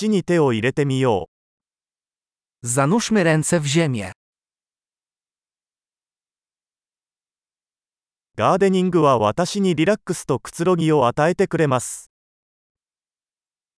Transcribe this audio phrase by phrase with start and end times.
[0.00, 1.28] 土に手を入れてみよ
[2.62, 2.66] う。
[2.66, 4.12] Zanurzmy ręce w ziemię.
[8.34, 12.10] ガーデニングは私にリラックスとくつろぎを与えてくれます。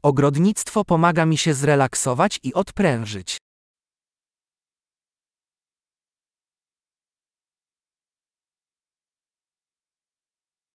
[0.04, 3.38] Ogrodnictwo pomaga mi się zrelaksować i odprężyć.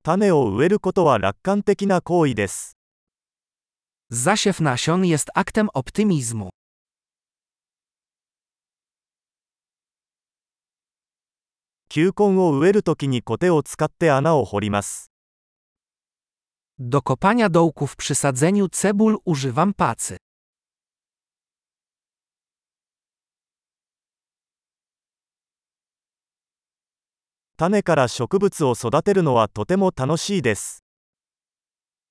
[0.04, 2.77] 種を植えることは楽観的な行為です。
[4.11, 6.50] Zasiew nasion jest aktem optymizmu.
[11.88, 15.11] 球根を植えるときにコテを使って穴を掘ります。
[16.79, 20.16] Do kopania dołków przy sadzeniu cebul używam pacy.
[27.56, 30.83] 種から植物を育てるのはとても楽しいです。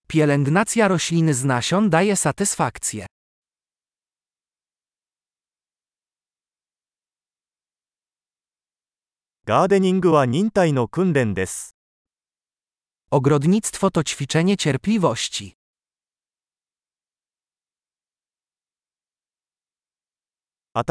[0.09, 3.06] Pielęgnacja rośliny z nasion daje satysfakcję.
[9.44, 11.70] Gardening wa nintai no kunden desu.
[13.11, 15.55] Ogrodnictwo to ćwiczenie cierpliwości.
[20.75, 20.83] No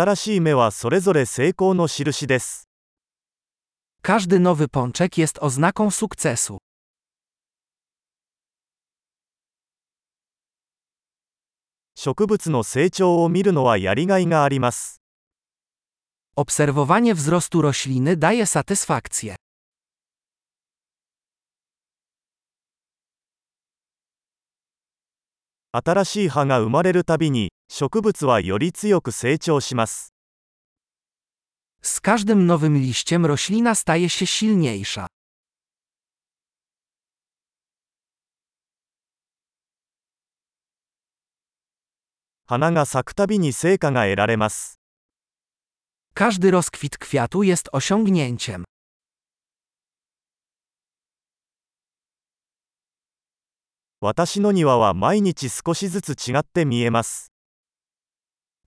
[4.02, 6.58] Każdy nowy pączek jest oznaką sukcesu.
[12.05, 15.01] 植物の成長を見るのはやりがいがあります。
[16.37, 19.37] Obserwowanie wzrostu rośliny daje satysfakcję.
[25.73, 30.13] 新しい葉が生まれるたびに、植物はより強く成長します。
[31.83, 35.07] Z każdym nowym liściem roślina staje się silniejsza.
[42.48, 44.80] 花が咲くたびに成果が得られます。
[46.14, 48.64] Każdy rozkwit kwiatu jest osiągnięciem.
[54.00, 57.32] 私の庭は毎日少しずつ違って見えます。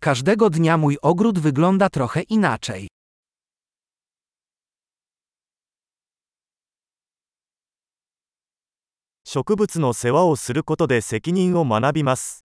[0.01, 2.89] Każdego dnia mój ogród wygląda trochę inaczej.
[9.25, 12.48] 植物の世話をすることで責任を学びます。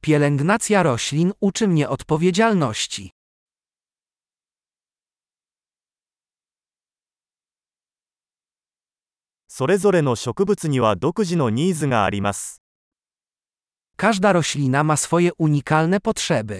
[0.00, 3.10] Pielęgnacja roślin uczy mnie odpowiedzialności.
[9.56, 12.60] それぞれの植物には独自のニーズがあります。
[13.96, 16.58] Każda roślina ma swoje unikalne potrzeby.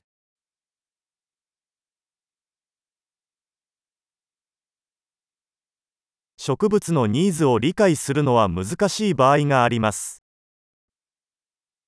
[6.37, 10.23] 植物のニーズを理解するのは難しい場合があります。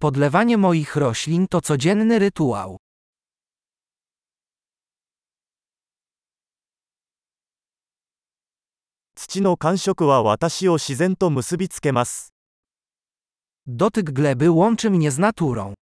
[0.00, 2.78] Podlewanie moich roślin to codzienny rytuał.
[9.14, 12.32] 土の感触は私を自然と結びつけます。
[13.68, 15.74] Dotyk gleby łączy mnie z naturą.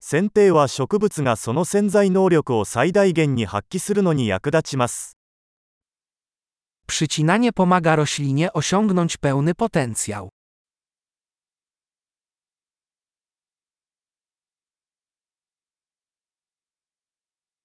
[0.00, 5.13] 剪定は植物がその潜在能力を最大限に発揮するのに役立ちます。
[6.86, 10.30] Przycinanie pomaga roślinie osiągnąć pełny potencjał.「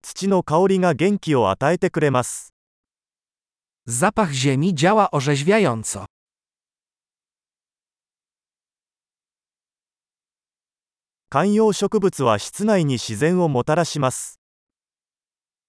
[0.01, 2.53] 土の香りが元気を与えてくれます。
[3.88, 6.06] Zapach ziemi działa orzeźwiająco.
[11.29, 14.39] 観葉植物は室内に自然をもたらします。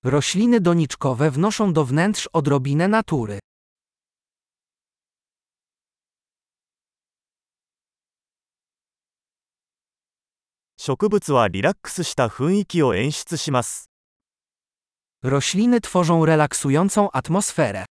[0.04, 3.38] Rośliny doniczkowe wnoszą do wnętrz odrobinę natury.
[10.78, 13.90] “植物はリラックスした雰囲気を演出します。
[15.24, 17.84] Rośliny tworzą relaksującą atmosferę.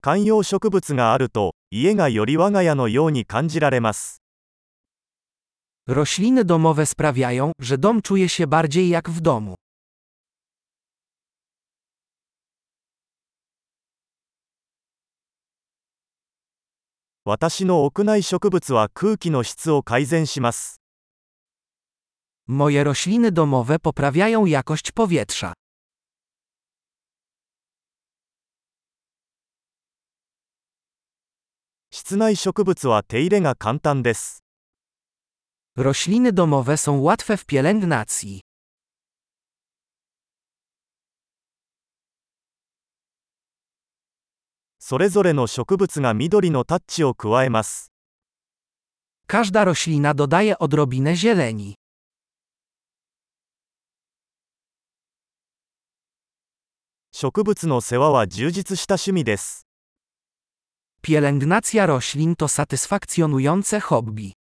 [0.00, 4.21] 観葉植物があると、家がより我が家のように感じられます。
[5.86, 9.54] Rośliny domowe sprawiają, że dom czuje się bardziej jak w domu.
[17.24, 20.80] 私の屋内植物は空気の質を改善します。
[22.46, 25.52] Moje rośliny domowe poprawiają jakość powietrza.
[31.90, 34.41] 室内植物は手入れが簡単です。
[35.76, 38.40] Rośliny domowe są łatwe w pielęgnacji.
[44.78, 47.92] それぞれの植物が緑のタッチを加えます。
[49.26, 51.74] Każda roślina dodaje odrobinę zieleni.
[57.12, 59.66] 植物の世話は充実した趣味です。
[61.02, 64.32] Pielęgnacja roślin to satysfakcjonujące hobby.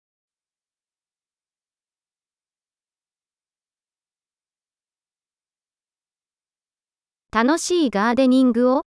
[7.34, 8.82] 楽しいガーデニングを？